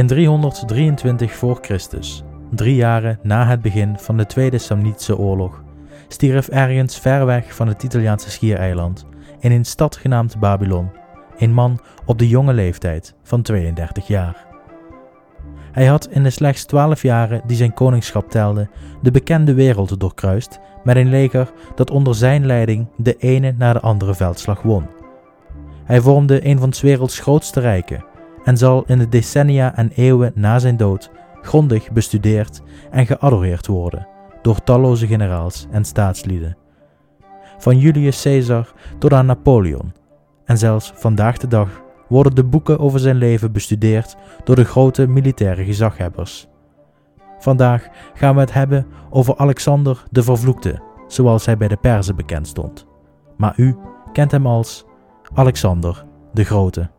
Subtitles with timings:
[0.00, 5.62] In 323 voor Christus, drie jaren na het begin van de Tweede Samnitische Oorlog,
[6.08, 9.06] stierf ergens ver weg van het Italiaanse schiereiland,
[9.40, 10.90] in een stad genaamd Babylon,
[11.38, 14.46] een man op de jonge leeftijd van 32 jaar.
[15.72, 18.68] Hij had in de slechts 12 jaren die zijn koningschap telde,
[19.02, 23.80] de bekende wereld doorkruist met een leger dat onder zijn leiding de ene na de
[23.80, 24.86] andere veldslag won.
[25.84, 28.08] Hij vormde een van 's werelds grootste rijken
[28.44, 31.10] en zal in de decennia en eeuwen na zijn dood
[31.42, 34.08] grondig bestudeerd en geadoreerd worden
[34.42, 36.56] door talloze generaals en staatslieden.
[37.58, 39.92] Van Julius Caesar tot aan Napoleon.
[40.44, 45.06] En zelfs vandaag de dag worden de boeken over zijn leven bestudeerd door de grote
[45.06, 46.48] militaire gezaghebbers.
[47.38, 52.46] Vandaag gaan we het hebben over Alexander de Vervloekte, zoals hij bij de Perzen bekend
[52.46, 52.86] stond.
[53.36, 53.76] Maar u
[54.12, 54.84] kent hem als
[55.34, 56.90] Alexander de Grote.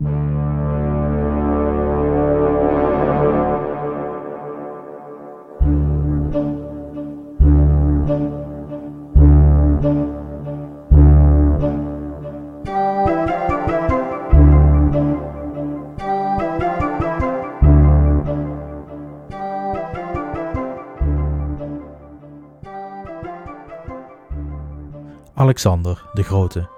[25.61, 26.69] Alexander de Grote.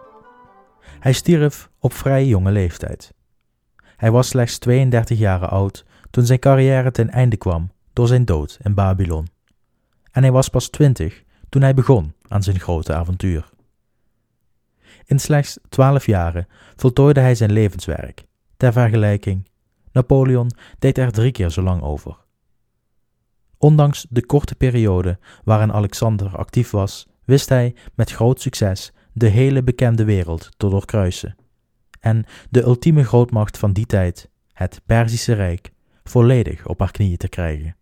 [1.00, 3.14] Hij stierf op vrij jonge leeftijd.
[3.98, 8.60] Hij was slechts 32 jaar oud toen zijn carrière ten einde kwam door zijn dood
[8.64, 9.28] in Babylon.
[10.12, 13.50] En hij was pas 20 toen hij begon aan zijn grote avontuur.
[15.06, 18.24] In slechts 12 jaren voltooide hij zijn levenswerk.
[18.58, 19.50] Ter vergelijking,
[19.92, 22.18] Napoleon deed er drie keer zo lang over.
[23.58, 29.64] Ondanks de korte periode waarin Alexander actief was, wist hij met groot succes de hele
[29.64, 31.36] bekende wereld te doorkruisen
[32.04, 35.72] en de ultieme grootmacht van die tijd, het Perzische Rijk,
[36.04, 37.76] volledig op haar knieën te krijgen.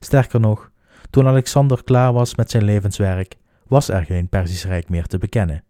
[0.00, 0.70] Sterker nog,
[1.10, 3.36] toen Alexander klaar was met zijn levenswerk,
[3.66, 5.64] was er geen Perzisch Rijk meer te bekennen.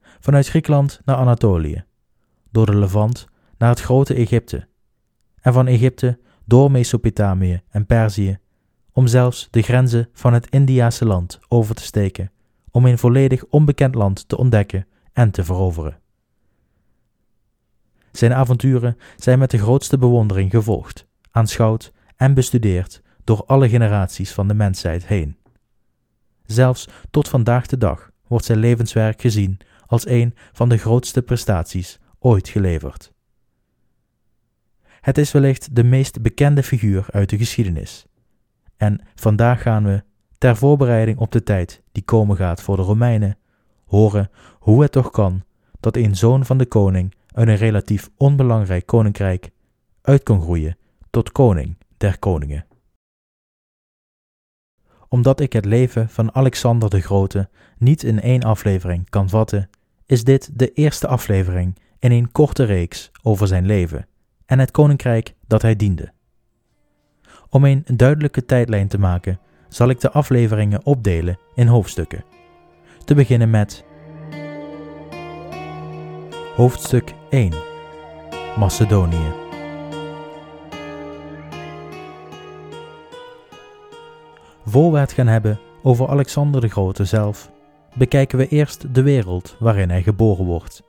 [0.00, 1.84] Vanuit Griekenland naar Anatolië,
[2.50, 3.26] door de Levant
[3.58, 4.68] naar het grote Egypte,
[5.40, 8.38] en van Egypte door Mesopotamië en Perzië
[8.98, 12.30] om zelfs de grenzen van het Indiase land over te steken,
[12.70, 16.00] om een volledig onbekend land te ontdekken en te veroveren.
[18.12, 24.48] Zijn avonturen zijn met de grootste bewondering gevolgd, aanschouwd en bestudeerd door alle generaties van
[24.48, 25.36] de mensheid heen.
[26.44, 31.98] Zelfs tot vandaag de dag wordt zijn levenswerk gezien als een van de grootste prestaties
[32.18, 33.12] ooit geleverd.
[35.00, 38.07] Het is wellicht de meest bekende figuur uit de geschiedenis
[38.78, 40.02] en vandaag gaan we,
[40.38, 43.38] ter voorbereiding op de tijd die komen gaat voor de Romeinen,
[43.86, 45.42] horen hoe het toch kan
[45.80, 49.50] dat een zoon van de koning uit een relatief onbelangrijk koninkrijk
[50.02, 50.76] uit kon groeien
[51.10, 52.66] tot koning der koningen.
[55.08, 59.70] Omdat ik het leven van Alexander de Grote niet in één aflevering kan vatten,
[60.06, 64.06] is dit de eerste aflevering in een korte reeks over zijn leven
[64.46, 66.12] en het koninkrijk dat hij diende.
[67.50, 72.24] Om een duidelijke tijdlijn te maken, zal ik de afleveringen opdelen in hoofdstukken.
[73.04, 73.84] Te beginnen met
[76.56, 77.52] Hoofdstuk 1
[78.58, 79.32] Macedonië.
[84.64, 87.50] Voor we het gaan hebben over Alexander de Grote zelf,
[87.94, 90.82] bekijken we eerst de wereld waarin hij geboren wordt.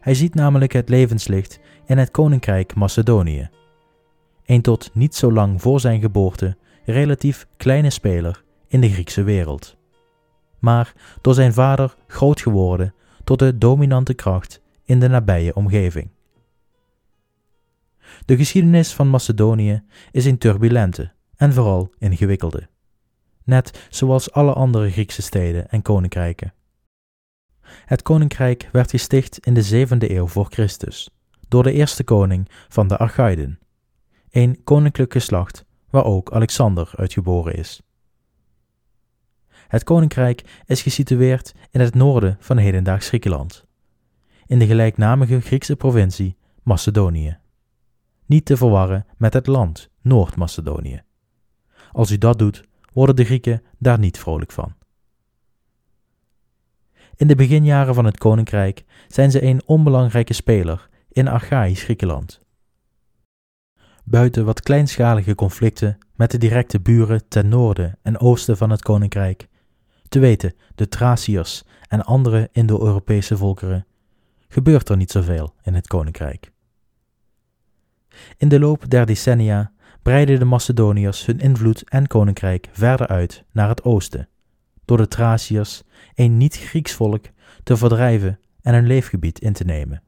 [0.00, 3.50] Hij ziet namelijk het levenslicht in het koninkrijk Macedonië
[4.46, 9.76] een tot niet zo lang voor zijn geboorte relatief kleine speler in de Griekse wereld.
[10.58, 16.10] Maar door zijn vader groot geworden tot de dominante kracht in de nabije omgeving.
[18.24, 22.68] De geschiedenis van Macedonië is een turbulente en vooral ingewikkelde,
[23.44, 26.54] net zoals alle andere Griekse steden en koninkrijken.
[27.66, 31.10] Het koninkrijk werd gesticht in de zevende eeuw voor Christus
[31.48, 33.58] door de eerste koning van de Archaiden,
[34.36, 37.82] een koninklijk geslacht waar ook Alexander uitgeboren is.
[39.48, 43.64] Het koninkrijk is gesitueerd in het noorden van hedendaags Griekenland,
[44.46, 47.38] in de gelijknamige Griekse provincie Macedonië.
[48.26, 51.02] Niet te verwarren met het land Noord-Macedonië.
[51.92, 54.74] Als u dat doet, worden de Grieken daar niet vrolijk van.
[57.14, 62.44] In de beginjaren van het koninkrijk zijn ze een onbelangrijke speler in Achaïsch Griekenland
[64.08, 69.48] buiten wat kleinschalige conflicten met de directe buren ten noorden en oosten van het koninkrijk,
[70.08, 73.86] te weten de Thraciërs en andere Indo-Europese volkeren,
[74.48, 76.52] gebeurt er niet zoveel in het koninkrijk.
[78.36, 79.72] In de loop der decennia
[80.02, 84.28] breidden de Macedoniërs hun invloed en koninkrijk verder uit naar het oosten,
[84.84, 85.82] door de Thraciërs,
[86.14, 87.24] een niet-Grieks volk,
[87.62, 90.02] te verdrijven en hun leefgebied in te nemen.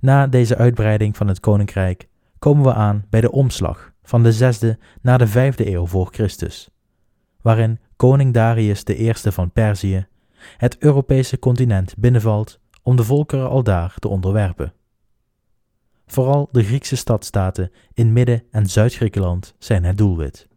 [0.00, 2.08] Na deze uitbreiding van het koninkrijk
[2.38, 6.70] komen we aan bij de omslag van de zesde naar de vijfde eeuw voor Christus,
[7.42, 10.06] waarin koning Darius I van Perzië
[10.56, 14.72] het Europese continent binnenvalt om de volkeren aldaar te onderwerpen.
[16.06, 20.48] Vooral de Griekse stadstaten in Midden- en Zuid-Griekenland zijn het doelwit.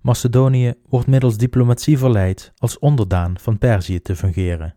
[0.00, 4.74] Macedonië wordt middels diplomatie verleid als onderdaan van Perzië te fungeren.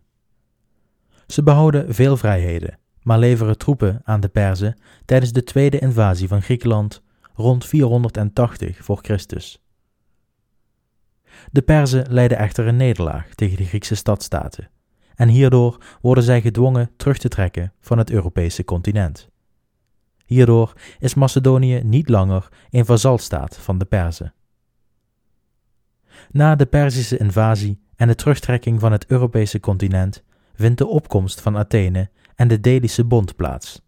[1.26, 6.42] Ze behouden veel vrijheden, maar leveren troepen aan de Perzen tijdens de tweede invasie van
[6.42, 7.02] Griekenland
[7.34, 9.62] rond 480 voor Christus.
[11.50, 14.70] De Perzen leiden echter een nederlaag tegen de Griekse stadstaten
[15.14, 19.28] en hierdoor worden zij gedwongen terug te trekken van het Europese continent.
[20.24, 24.34] Hierdoor is Macedonië niet langer een vazalstaat van de Perzen.
[26.30, 30.22] Na de Perzische invasie en de terugtrekking van het Europese continent
[30.54, 32.10] vindt de opkomst van Athene
[32.42, 33.82] en de Delische Bond plaats.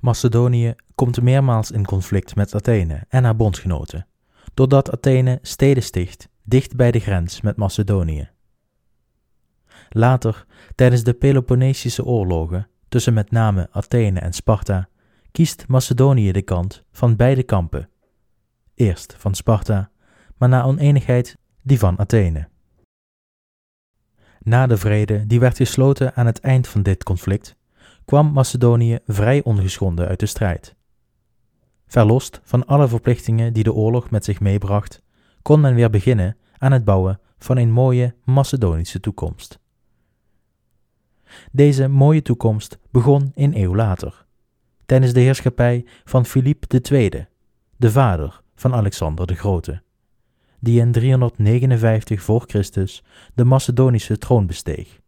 [0.00, 4.06] Macedonië komt meermaals in conflict met Athene en haar bondgenoten,
[4.54, 8.30] doordat Athene steden sticht dicht bij de grens met Macedonië.
[9.88, 14.88] Later, tijdens de Peloponnesische oorlogen tussen met name Athene en Sparta,
[15.32, 17.88] kiest Macedonië de kant van beide kampen.
[18.74, 19.90] Eerst van Sparta,
[20.36, 22.48] maar na oneenigheid die van Athene.
[24.44, 27.56] Na de vrede die werd gesloten aan het eind van dit conflict,
[28.04, 30.74] kwam Macedonië vrij ongeschonden uit de strijd.
[31.86, 35.02] Verlost van alle verplichtingen die de oorlog met zich meebracht,
[35.42, 39.58] kon men weer beginnen aan het bouwen van een mooie Macedonische toekomst.
[41.52, 44.26] Deze mooie toekomst begon een eeuw later,
[44.86, 47.26] tijdens de heerschappij van Filip II,
[47.76, 49.82] de vader van Alexander de Grote,
[50.62, 53.02] die in 359 voor Christus
[53.34, 55.00] de Macedonische troon besteeg.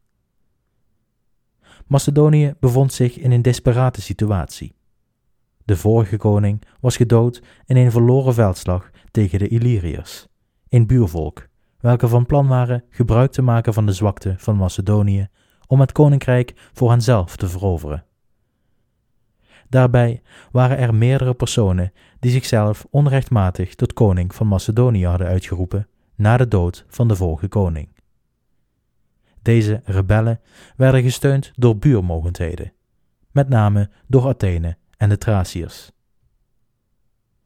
[1.86, 4.74] Macedonië bevond zich in een desperate situatie.
[5.64, 10.26] De vorige koning was gedood in een verloren veldslag tegen de Illyriërs,
[10.68, 11.48] een buurvolk,
[11.80, 15.28] welke van plan waren gebruik te maken van de zwakte van Macedonië
[15.66, 18.04] om het koninkrijk voor henzelf te veroveren.
[19.74, 26.36] Daarbij waren er meerdere personen die zichzelf onrechtmatig tot koning van Macedonië hadden uitgeroepen na
[26.36, 27.88] de dood van de vorige koning.
[29.42, 30.40] Deze rebellen
[30.76, 32.72] werden gesteund door buurmogendheden,
[33.30, 35.92] met name door Athene en de Thraciërs.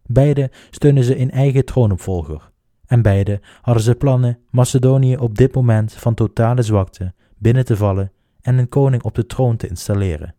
[0.06, 2.50] Beide steunden ze in eigen troonopvolger,
[2.86, 8.12] en beide hadden ze plannen Macedonië op dit moment van totale zwakte binnen te vallen
[8.40, 10.36] en een koning op de troon te installeren.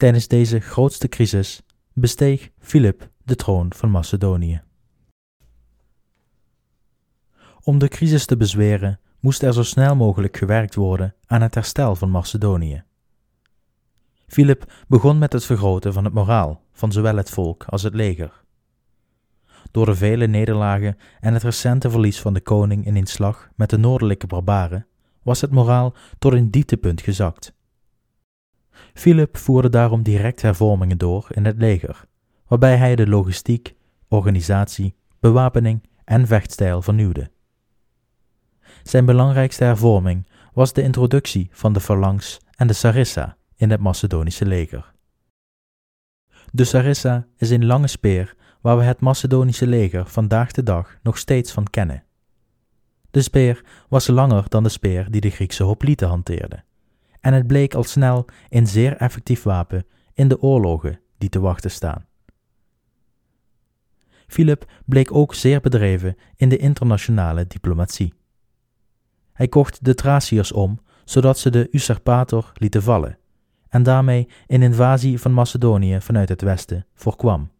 [0.00, 1.62] Tijdens deze grootste crisis
[1.92, 4.62] besteeg Filip de troon van Macedonië.
[7.62, 11.96] Om de crisis te bezweren moest er zo snel mogelijk gewerkt worden aan het herstel
[11.96, 12.82] van Macedonië.
[14.26, 18.44] Filip begon met het vergroten van het moraal van zowel het volk als het leger.
[19.70, 23.70] Door de vele nederlagen en het recente verlies van de koning in een slag met
[23.70, 24.86] de noordelijke barbaren
[25.22, 27.58] was het moraal tot een dieptepunt gezakt.
[28.94, 32.04] Philip voerde daarom direct hervormingen door in het leger,
[32.46, 33.74] waarbij hij de logistiek,
[34.08, 37.30] organisatie, bewapening en vechtstijl vernieuwde.
[38.82, 44.46] Zijn belangrijkste hervorming was de introductie van de phalanx en de sarissa in het Macedonische
[44.46, 44.92] leger.
[46.52, 51.18] De sarissa is een lange speer waar we het Macedonische leger vandaag de dag nog
[51.18, 52.04] steeds van kennen.
[53.10, 56.64] De speer was langer dan de speer die de Griekse hoplieten hanteerden,
[57.20, 61.70] en het bleek al snel een zeer effectief wapen in de oorlogen die te wachten
[61.70, 62.06] staan.
[64.26, 68.14] Philip bleek ook zeer bedreven in de internationale diplomatie.
[69.32, 73.18] Hij kocht de Thraciërs om, zodat ze de usurpator lieten vallen,
[73.68, 77.50] en daarmee een invasie van Macedonië vanuit het westen voorkwam.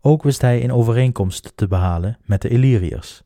[0.00, 3.22] Ook wist hij een overeenkomst te behalen met de Illyriërs.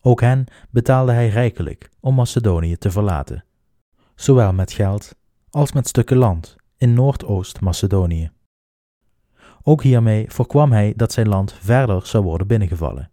[0.00, 3.44] Ook hen betaalde hij rijkelijk om Macedonië te verlaten,
[4.16, 5.14] zowel met geld
[5.50, 8.30] als met stukken land in Noordoost-Macedonië.
[9.62, 13.10] Ook hiermee voorkwam hij dat zijn land verder zou worden binnengevallen.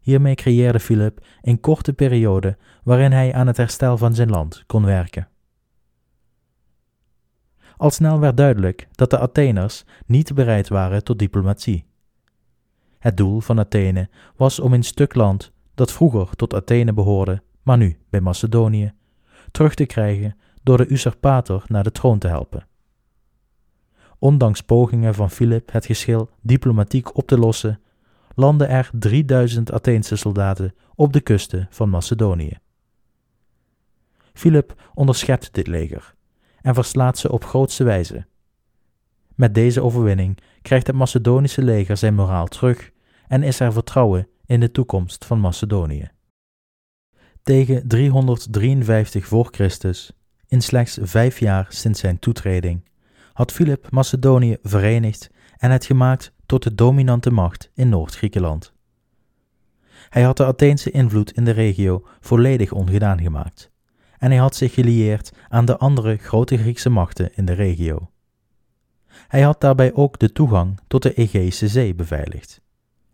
[0.00, 4.84] Hiermee creëerde Philip een korte periode waarin hij aan het herstel van zijn land kon
[4.84, 5.28] werken.
[7.76, 11.86] Al snel werd duidelijk dat de Atheners niet bereid waren tot diplomatie.
[12.98, 17.76] Het doel van Athene was om een stuk land dat vroeger tot Athene behoorde, maar
[17.76, 18.92] nu bij Macedonië,
[19.54, 22.66] terug te krijgen door de usurpator naar de troon te helpen.
[24.18, 27.80] Ondanks pogingen van Philip het geschil diplomatiek op te lossen,
[28.34, 32.58] landden er 3000 Atheense soldaten op de kusten van Macedonië.
[34.32, 36.14] Philip onderschept dit leger
[36.60, 38.26] en verslaat ze op grootste wijze.
[39.34, 42.90] Met deze overwinning krijgt het Macedonische leger zijn moraal terug
[43.26, 46.13] en is er vertrouwen in de toekomst van Macedonië.
[47.44, 50.12] Tegen 353 voor Christus,
[50.46, 52.84] in slechts vijf jaar sinds zijn toetreding,
[53.32, 58.72] had Philip Macedonië verenigd en het gemaakt tot de dominante macht in Noord-Griekenland.
[60.08, 63.70] Hij had de Atheense invloed in de regio volledig ongedaan gemaakt
[64.18, 68.10] en hij had zich gelieerd aan de andere grote Griekse machten in de regio.
[69.28, 72.60] Hij had daarbij ook de toegang tot de Egeïsche Zee beveiligd,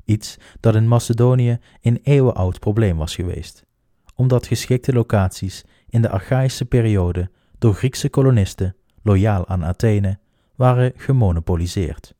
[0.04, 3.68] iets dat in Macedonië een eeuwenoud probleem was geweest,
[4.20, 10.18] omdat geschikte locaties in de Achaïsche periode door Griekse kolonisten, loyaal aan Athene,
[10.56, 12.14] waren gemonopoliseerd.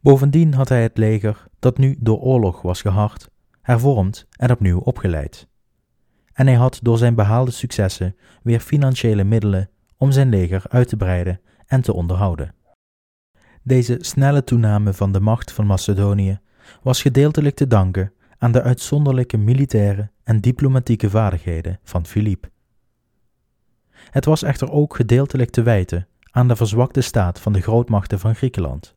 [0.00, 5.48] Bovendien had hij het leger, dat nu door oorlog was gehard, hervormd en opnieuw opgeleid.
[6.32, 10.96] En hij had door zijn behaalde successen weer financiële middelen om zijn leger uit te
[10.96, 12.54] breiden en te onderhouden.
[13.62, 16.40] Deze snelle toename van de macht van Macedonië
[16.82, 22.50] was gedeeltelijk te danken aan de uitzonderlijke militaire en diplomatieke vaardigheden van Philippe.
[23.90, 28.34] Het was echter ook gedeeltelijk te wijten aan de verzwakte staat van de grootmachten van
[28.34, 28.96] Griekenland.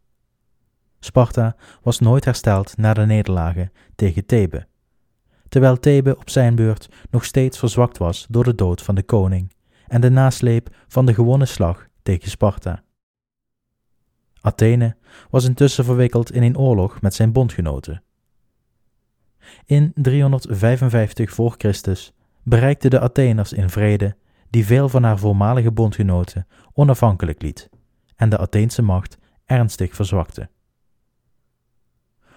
[0.99, 4.67] Sparta was nooit hersteld na de nederlagen tegen Thebe,
[5.49, 9.53] terwijl Thebe op zijn beurt nog steeds verzwakt was door de dood van de koning
[9.87, 12.83] en de nasleep van de gewonnen slag tegen Sparta.
[14.41, 14.95] Athene
[15.29, 18.03] was intussen verwikkeld in een oorlog met zijn bondgenoten.
[19.65, 24.15] In 355 voor Christus bereikten de Atheners in vrede
[24.49, 27.69] die veel van haar voormalige bondgenoten onafhankelijk liet
[28.15, 30.49] en de Atheense macht ernstig verzwakte.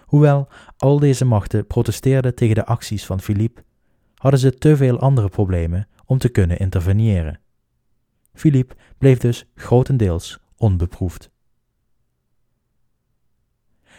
[0.05, 3.65] Hoewel al deze machten protesteerden tegen de acties van Philippe,
[4.15, 7.41] hadden ze te veel andere problemen om te kunnen interveneren.
[8.33, 11.31] Philippe bleef dus grotendeels onbeproefd.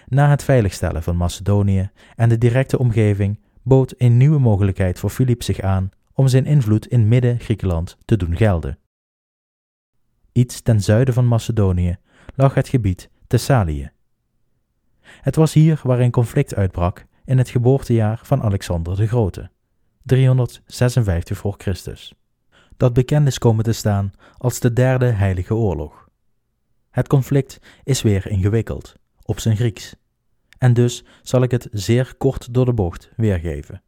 [0.07, 5.43] Na het veiligstellen van Macedonië en de directe omgeving bood een nieuwe mogelijkheid voor Philippe
[5.43, 8.77] zich aan om zijn invloed in Midden-Griekenland te doen gelden.
[10.31, 11.97] Iets ten zuiden van Macedonië
[12.35, 13.91] lag het gebied Thessalië.
[15.01, 19.49] Het was hier waar een conflict uitbrak in het geboortejaar van Alexander de Grote,
[20.03, 22.13] 356 voor Christus,
[22.77, 26.09] dat bekend is komen te staan als de Derde Heilige Oorlog.
[26.89, 29.95] Het conflict is weer ingewikkeld, op zijn Grieks,
[30.57, 33.83] en dus zal ik het zeer kort door de bocht weergeven.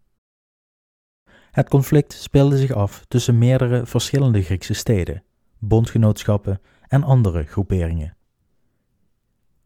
[1.51, 5.23] Het conflict speelde zich af tussen meerdere verschillende Griekse steden,
[5.59, 8.15] bondgenootschappen en andere groeperingen.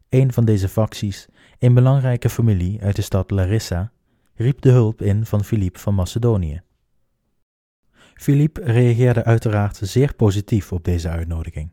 [0.08, 3.92] Een van deze facties, een belangrijke familie uit de stad Larissa,
[4.34, 6.62] riep de hulp in van Filip van Macedonië.
[8.14, 11.72] Filip reageerde uiteraard zeer positief op deze uitnodiging,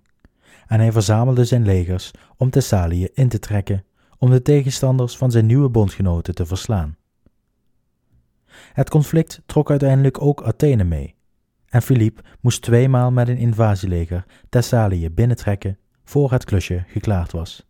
[0.68, 3.84] en hij verzamelde zijn legers om Thessalië in te trekken
[4.20, 6.98] om de tegenstanders van zijn nieuwe bondgenoten te verslaan.
[8.74, 11.16] Het conflict trok uiteindelijk ook Athene mee,
[11.70, 17.68] en Philippe moest tweemaal met een invasieleger Thessalië binnentrekken voor het klusje geklaard was.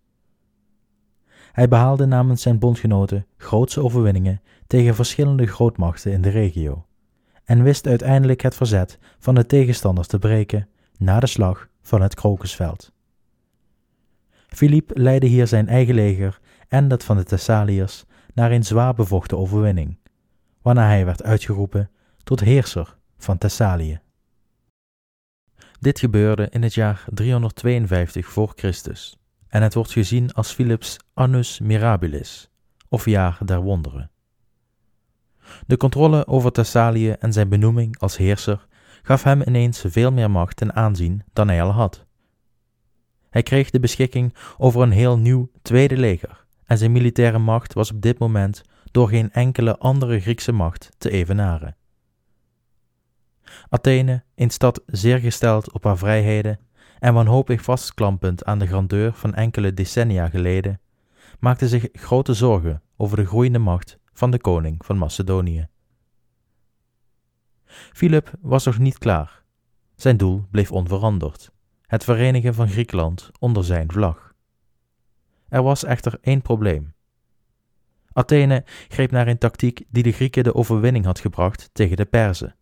[1.51, 6.86] Hij behaalde namens zijn bondgenoten grootse overwinningen tegen verschillende grootmachten in de regio
[7.44, 12.15] en wist uiteindelijk het verzet van de tegenstanders te breken na de slag van het
[12.15, 12.91] Krokusveld.
[14.50, 19.38] Philippe leidde hier zijn eigen leger en dat van de Thessaliërs naar een zwaar bevochten
[19.38, 19.98] overwinning,
[20.62, 21.89] waarna hij werd uitgeroepen
[22.24, 24.00] tot heerser van Thessalië.
[25.79, 31.60] Dit gebeurde in het jaar 352 voor Christus en het wordt gezien als Philips Annus
[31.60, 32.50] Mirabilis,
[32.89, 34.12] of jaar der wonderen.
[35.68, 38.68] De controle over Thessalië en zijn benoeming als heerser
[39.01, 42.06] gaf hem ineens veel meer macht en aanzien dan hij al had.
[43.29, 47.91] Hij kreeg de beschikking over een heel nieuw tweede leger en zijn militaire macht was
[47.91, 51.75] op dit moment door geen enkele andere Griekse macht te evenaren.
[53.69, 56.59] Athene, een stad zeer gesteld op haar vrijheden
[57.00, 60.79] en wanhopig vastklampend aan de grandeur van enkele decennia geleden,
[61.39, 65.67] maakte zich grote zorgen over de groeiende macht van de koning van Macedonië.
[67.93, 69.43] Philip was nog niet klaar.
[69.95, 71.51] Zijn doel bleef onveranderd:
[71.89, 74.34] het verenigen van Griekenland onder zijn vlag.
[75.48, 76.93] Er was echter één probleem.
[78.13, 82.55] Athene greep naar een tactiek die de Grieken de overwinning had gebracht tegen de Perzen,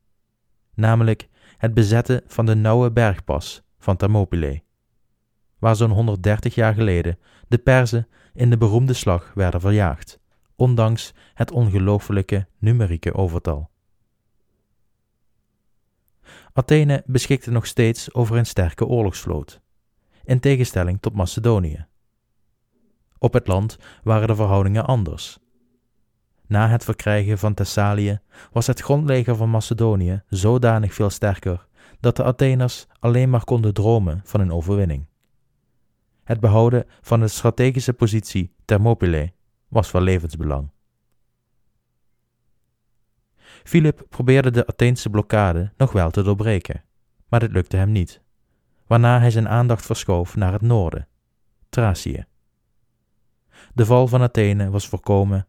[0.74, 4.64] namelijk het bezetten van de nauwe bergpas van Thermopylae,
[5.60, 10.20] waar zo'n 130 jaar geleden de Perzen in de beroemde slag werden verjaagd,
[10.56, 13.70] ondanks het ongelooflijke numerieke overtal.
[16.58, 19.62] Athene beschikte nog steeds over een sterke oorlogsvloot,
[20.24, 21.86] in tegenstelling tot Macedonië.
[23.18, 25.40] Op het land waren de verhoudingen anders.
[26.48, 28.20] Na het verkrijgen van Thessalië
[28.52, 31.68] was het grondleger van Macedonië zodanig veel sterker
[32.00, 35.06] dat de Atheners alleen maar konden dromen van een overwinning.
[36.24, 39.34] Het behouden van de strategische positie Thermopylae
[39.68, 40.70] was van levensbelang.
[43.68, 46.84] Philip probeerde de Atheense blokkade nog wel te doorbreken,
[47.28, 48.22] maar dit lukte hem niet,
[48.86, 51.08] waarna hij zijn aandacht verschoof naar het noorden,
[51.70, 52.26] Thracië.
[53.74, 55.48] De val van Athene was voorkomen,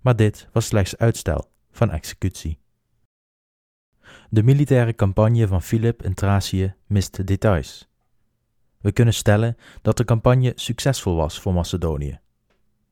[0.00, 2.58] maar dit was slechts uitstel van executie.
[4.30, 7.88] De militaire campagne van Philip in Thracië mist details.
[8.80, 12.20] We kunnen stellen dat de campagne succesvol was voor Macedonië.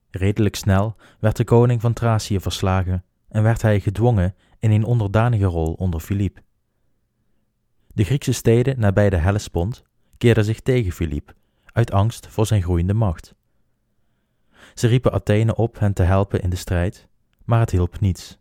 [0.09, 5.45] Redelijk snel werd de koning van Thracië verslagen en werd hij gedwongen in een onderdanige
[5.45, 6.41] rol onder Filip.
[7.87, 9.83] De Griekse steden nabij de Hellespont
[10.17, 11.33] keerden zich tegen Filip,
[11.65, 13.35] uit angst voor zijn groeiende macht.
[14.73, 17.07] Ze riepen Athene op hen te helpen in de strijd,
[17.45, 18.37] maar het hielp niets.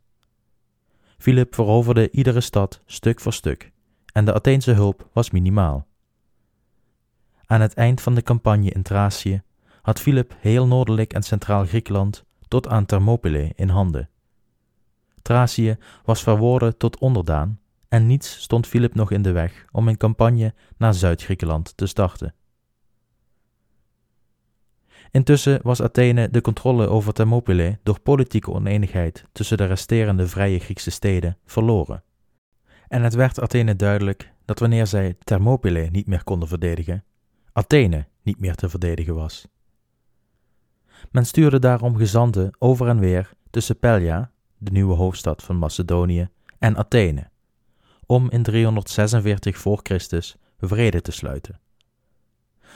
[1.19, 3.73] Filip veroverde iedere stad stuk voor stuk,
[4.13, 5.87] en de Atheense hulp was minimaal.
[7.47, 9.43] Aan het eind van de campagne in Thracië
[9.83, 14.09] had Filip heel noordelijk en centraal Griekenland tot aan Thermopylae in handen.
[15.26, 19.97] Thracië was verworden tot onderdaan en niets stond Filip nog in de weg om een
[19.97, 22.35] campagne naar Zuid-Griekenland te starten.
[25.11, 30.91] Intussen was Athene de controle over Thermopylae door politieke oneenigheid tussen de resterende vrije Griekse
[30.91, 32.02] steden verloren.
[32.89, 37.04] En het werd Athene duidelijk dat wanneer zij Thermopylae niet meer konden verdedigen,
[37.52, 39.49] Athene niet meer te verdedigen was.
[41.10, 46.76] Men stuurde daarom gezanten over en weer tussen Pelja, de nieuwe hoofdstad van Macedonië, en
[46.76, 47.30] Athene,
[48.06, 51.60] om in 346 voor Christus vrede te sluiten.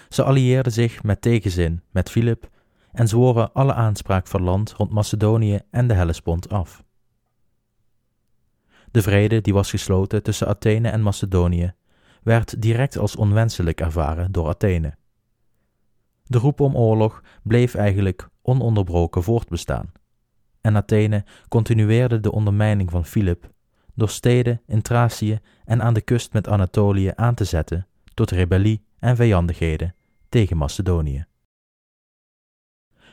[0.09, 2.49] Ze allieerden zich met tegenzin met Filip
[2.93, 6.85] en zworen alle aanspraak van land rond Macedonië en de Hellespont af.
[8.91, 11.75] De vrede die was gesloten tussen Athene en Macedonië
[12.23, 14.95] werd direct als onwenselijk ervaren door Athene.
[16.25, 19.93] De roep om oorlog bleef eigenlijk ononderbroken voortbestaan,
[20.61, 23.51] en Athene continueerde de ondermijning van Filip
[23.95, 28.85] door steden in Thracië en aan de kust met Anatolië aan te zetten tot rebellie
[28.99, 29.95] en vijandigheden
[30.29, 31.25] tegen Macedonië.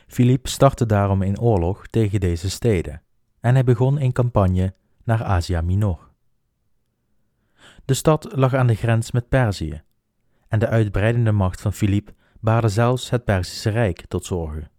[0.06, 3.02] Filip startte daarom een oorlog tegen deze steden
[3.40, 6.08] en hij begon een campagne naar Asia Minor.
[7.84, 9.82] De stad lag aan de grens met Perzië
[10.48, 14.70] en de uitbreidende macht van Filip baarde zelfs het Perzische Rijk tot zorgen.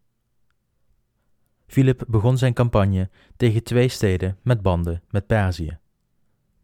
[1.70, 5.78] Filip begon zijn campagne tegen twee steden met banden met Perzië: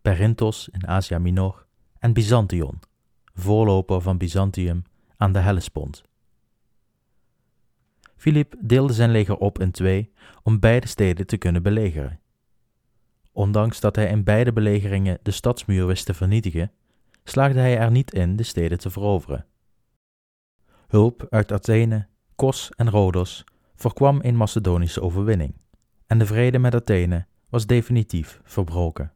[0.02, 1.65] Perinthos in Asia Minor
[2.00, 2.80] en Byzantion,
[3.34, 4.84] voorloper van Byzantium
[5.18, 6.04] aan de Hellespont.
[8.15, 10.12] Filip deelde zijn leger op in twee
[10.44, 12.20] om beide steden te kunnen belegeren.
[13.32, 16.72] Ondanks dat hij in beide belegeringen de stadsmuur wist te vernietigen,
[17.24, 19.46] slaagde hij er niet in de steden te veroveren.
[20.88, 23.44] Hulp uit Athene, Kos en Rhodos
[23.75, 25.53] voorkwam een Macedonische overwinning,
[26.07, 29.11] en de vrede met Athene was definitief verbroken.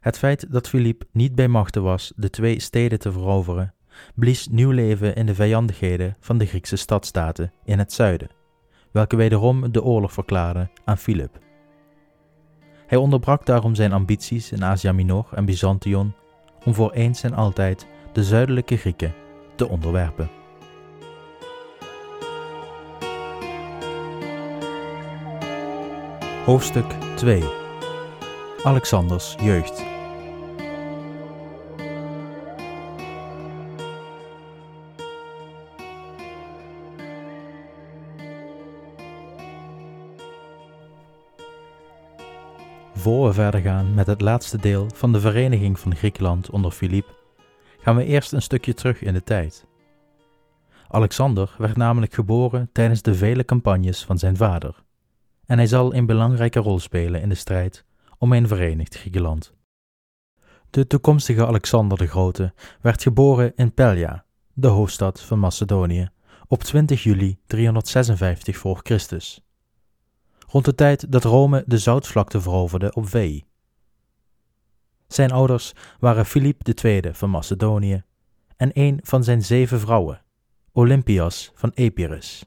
[0.00, 3.74] Het feit dat Filip niet bij machte was de twee steden te veroveren,
[4.14, 8.30] blies nieuw leven in de vijandigheden van de Griekse stadstaten in het zuiden,
[8.92, 11.38] welke wederom de oorlog verklaarden aan Filip.
[12.86, 16.14] Hij onderbrak daarom zijn ambities in Asia Minor en Byzantion
[16.64, 19.14] om voor eens en altijd de zuidelijke Grieken
[19.56, 20.30] te onderwerpen.
[26.48, 27.44] Hoofdstuk 2
[28.62, 29.84] Alexanders jeugd.
[42.94, 47.14] Voor we verder gaan met het laatste deel van de vereniging van Griekenland onder Filip,
[47.80, 49.66] gaan we eerst een stukje terug in de tijd.
[50.88, 54.86] Alexander werd namelijk geboren tijdens de vele campagnes van zijn vader,
[55.48, 57.84] en hij zal een belangrijke rol spelen in de strijd
[58.18, 59.54] om een verenigd Griekenland.
[60.70, 66.08] De toekomstige Alexander de Grote werd geboren in Pelja, de hoofdstad van Macedonië,
[66.46, 69.42] op 20 juli 356 voor Christus
[70.48, 73.46] rond de tijd dat Rome de zoutvlakte veroverde op Veii.
[75.06, 78.02] Zijn ouders waren Filip II van Macedonië
[78.56, 80.22] en een van zijn zeven vrouwen,
[80.72, 82.44] Olympias van Epirus.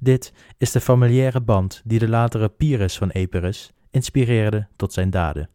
[0.00, 5.48] Dit is de familiaire band die de latere Pyrrhus van Epirus inspireerde tot zijn daden.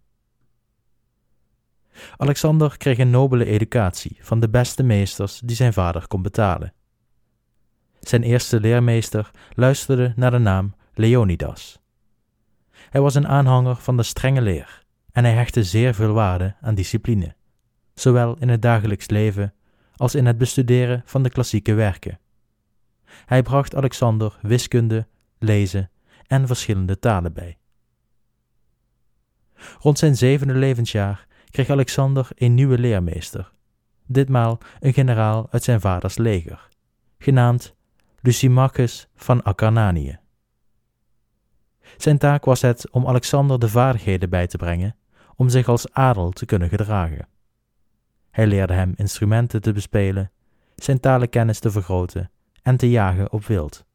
[2.18, 6.74] Alexander kreeg een nobele educatie van de beste meesters die zijn vader kon betalen.
[8.00, 11.80] Zijn eerste leermeester luisterde naar de naam Leonidas.
[12.90, 16.76] Hij was een aanhanger van de strenge leer en hij hechtte zeer veel waarde aan
[16.76, 17.36] discipline,
[17.94, 19.54] zowel in het dagelijks leven
[19.96, 22.20] als in het bestuderen van de klassieke werken.
[23.26, 25.90] Hij bracht Alexander wiskunde, lezen
[26.28, 27.58] en verschillende talen bij.
[29.80, 33.52] Rond zijn zevende levensjaar kreeg Alexander een nieuwe leermeester,
[34.06, 36.68] ditmaal een generaal uit zijn vaders leger,
[37.18, 37.76] genaamd
[38.22, 40.20] Lysimachus van Acarnanië.
[41.98, 44.96] Zijn taak was het om Alexander de vaardigheden bij te brengen
[45.36, 47.28] om zich als adel te kunnen gedragen.
[48.32, 50.32] Hij leerde hem instrumenten te bespelen,
[50.76, 52.30] zijn talenkennis te vergroten
[52.66, 53.86] en te jagen op wild.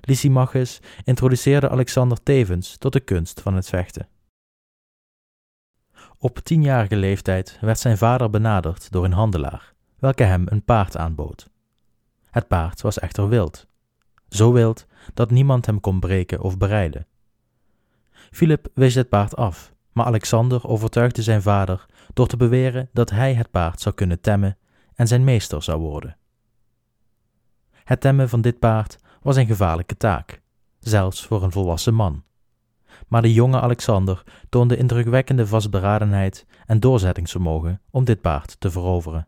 [0.00, 4.08] Lysimachus introduceerde Alexander tevens tot de kunst van het vechten.
[6.18, 11.50] Op tienjarige leeftijd werd zijn vader benaderd door een handelaar, welke hem een paard aanbood.
[12.30, 13.66] Het paard was echter wild,
[14.28, 17.06] zo wild dat niemand hem kon breken of bereiden.
[18.30, 23.34] Philip wees het paard af, maar Alexander overtuigde zijn vader door te beweren dat hij
[23.34, 24.58] het paard zou kunnen temmen
[24.94, 26.16] en zijn meester zou worden.
[27.84, 30.40] Het temmen van dit paard was een gevaarlijke taak,
[30.78, 32.22] zelfs voor een volwassen man.
[33.08, 39.26] Maar de jonge Alexander toonde indrukwekkende vastberadenheid en doorzettingsvermogen om dit paard te veroveren.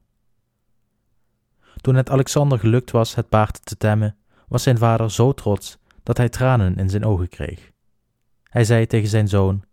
[1.80, 4.16] Toen het Alexander gelukt was het paard te temmen,
[4.48, 7.70] was zijn vader zo trots dat hij tranen in zijn ogen kreeg.
[8.42, 9.64] Hij zei tegen zijn zoon: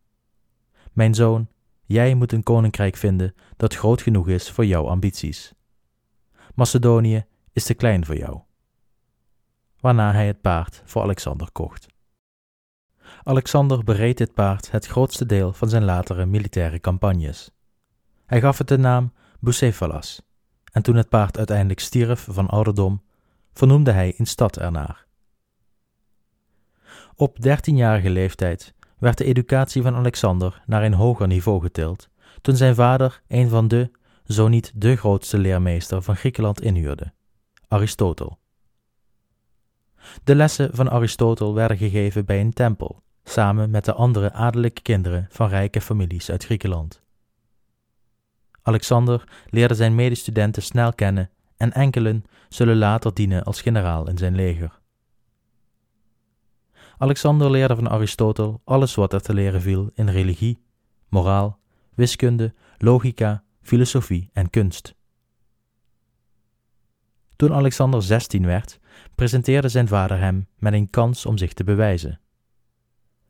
[0.91, 1.48] Mijn zoon,
[1.86, 5.54] jij moet een koninkrijk vinden dat groot genoeg is voor jouw ambities.
[6.56, 8.41] Macedonië is te klein voor jou.
[9.84, 11.88] Waarna hij het paard voor Alexander kocht.
[13.24, 17.52] Alexander bereed dit paard het grootste deel van zijn latere militaire campagnes.
[18.26, 20.22] Hij gaf het de naam Bucephalas,
[20.72, 23.04] en toen het paard uiteindelijk stierf van ouderdom,
[23.54, 25.06] vernoemde hij een stad ernaar.
[27.15, 32.10] Op dertienjarige leeftijd werd de educatie van Alexander naar een hoger niveau getild,
[32.41, 33.91] toen zijn vader een van de,
[34.26, 37.13] zo niet de grootste leermeester van Griekenland inhuurde,
[37.67, 38.41] Aristotel.
[40.24, 45.28] De lessen van Aristotel werden gegeven bij een tempel, samen met de andere adellijke kinderen
[45.30, 47.02] van rijke families uit Griekenland.
[48.62, 54.36] Alexander leerde zijn medestudenten snel kennen en enkelen zullen later dienen als generaal in zijn
[54.36, 54.82] leger.
[56.98, 60.63] Alexander leerde van Aristotel alles wat er te leren viel in religie,
[61.10, 61.60] moraal,
[61.94, 64.96] wiskunde, logica, filosofie en kunst.
[67.36, 68.80] Toen Alexander 16 werd,
[69.15, 72.19] presenteerde zijn vader hem met een kans om zich te bewijzen.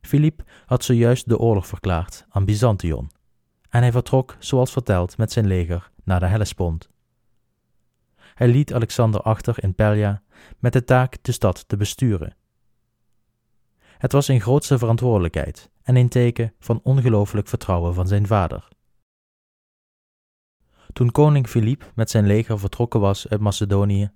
[0.01, 3.11] Filip had zojuist de oorlog verklaard aan Byzantion
[3.69, 6.89] en hij vertrok, zoals verteld, met zijn leger naar de Hellespont.
[8.33, 10.21] Hij liet Alexander achter in Pelja
[10.59, 12.35] met de taak de stad te besturen.
[13.97, 18.67] Het was een grootste verantwoordelijkheid en een teken van ongelooflijk vertrouwen van zijn vader.
[20.93, 24.11] Toen koning Filip met zijn leger vertrokken was uit Macedonië,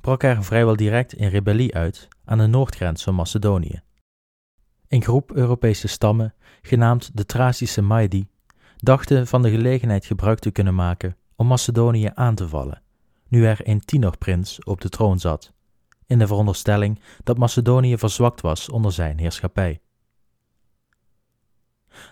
[0.00, 3.82] brak er vrijwel direct een rebellie uit aan de noordgrens van Macedonië.
[4.88, 8.26] Een groep Europese stammen, genaamd de Thracische Maedi,
[8.76, 12.82] dachten van de gelegenheid gebruik te kunnen maken om Macedonië aan te vallen,
[13.28, 15.52] nu er een tienerprins op de troon zat,
[16.06, 19.80] in de veronderstelling dat Macedonië verzwakt was onder zijn heerschappij.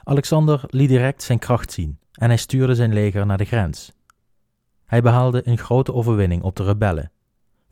[0.04, 3.92] Alexander liet direct zijn kracht zien en hij stuurde zijn leger naar de grens.
[4.84, 7.12] Hij behaalde een grote overwinning op de rebellen,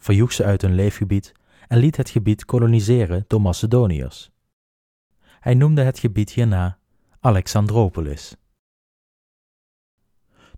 [0.06, 1.32] verjoeg ze uit hun leefgebied
[1.68, 4.30] en liet het gebied koloniseren door Macedoniërs.
[5.40, 6.78] Hij noemde het gebied hierna
[7.20, 8.36] Alexandropolis.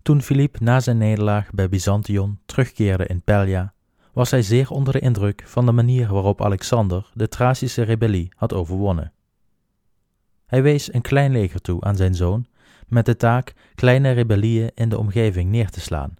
[0.01, 3.73] Toen Filip na zijn nederlaag bij Byzantion terugkeerde in Pelja,
[4.13, 8.53] was hij zeer onder de indruk van de manier waarop Alexander de Thracische rebellie had
[8.53, 9.13] overwonnen.
[10.45, 12.47] Hij wees een klein leger toe aan zijn zoon,
[12.87, 16.15] met de taak kleine rebellieën in de omgeving neer te slaan,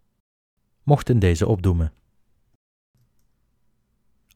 [0.83, 1.93] mochten deze opdoemen.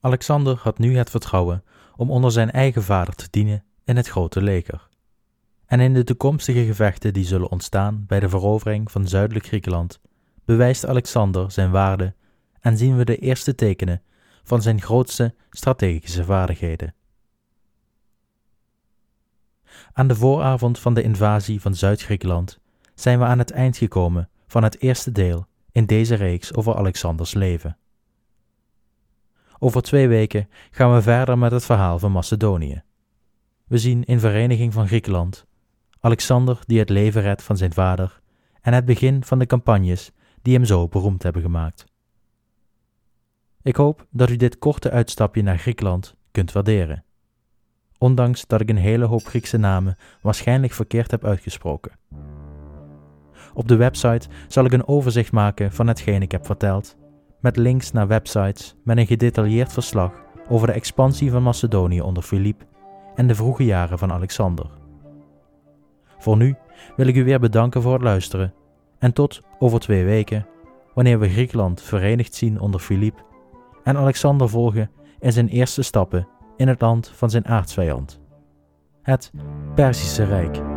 [0.06, 1.64] Alexander had nu het vertrouwen
[1.96, 4.90] om onder zijn eigen vader te dienen in het grote leger.
[5.66, 10.00] En in de toekomstige gevechten die zullen ontstaan bij de verovering van zuidelijk Griekenland,
[10.46, 12.14] bewijst Alexander zijn waarde
[12.60, 14.02] en zien we de eerste tekenen
[14.44, 16.96] van zijn grootste strategische vaardigheden.
[19.94, 22.60] Aan de vooravond van de invasie van Zuid-Griekenland
[22.94, 27.34] zijn we aan het eind gekomen van het eerste deel in deze reeks over Alexanders
[27.34, 27.78] leven.
[29.64, 32.82] Over twee weken gaan we verder met het verhaal van Macedonië.
[33.68, 35.46] We zien in vereniging van Griekenland
[36.00, 38.22] Alexander die het leven redt van zijn vader
[38.62, 41.86] en het begin van de campagnes die hem zo beroemd hebben gemaakt.
[43.62, 47.04] Ik hoop dat u dit korte uitstapje naar Griekenland kunt waarderen,
[47.98, 51.92] ondanks dat ik een hele hoop Griekse namen waarschijnlijk verkeerd heb uitgesproken.
[53.54, 56.98] Op de website zal ik een overzicht maken van hetgeen ik heb verteld,
[57.44, 60.12] met links naar websites met een gedetailleerd verslag
[60.50, 62.66] over de expansie van Macedonië onder Filip
[63.16, 64.66] en de vroege jaren van Alexander.
[66.18, 66.56] Voor nu
[66.96, 68.54] wil ik u weer bedanken voor het luisteren
[69.00, 70.48] en tot over twee weken,
[70.94, 73.26] wanneer we Griekenland verenigd zien onder Filip
[73.84, 76.28] en Alexander volgen in zijn eerste stappen
[76.58, 78.20] in het land van zijn aartsvijand,
[79.02, 79.32] het
[79.76, 80.73] Perzische Rijk.